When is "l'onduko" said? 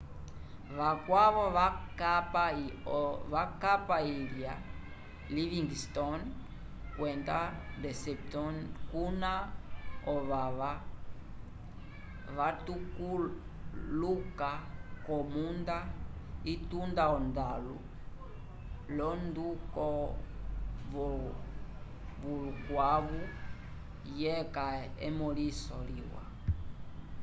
18.95-19.87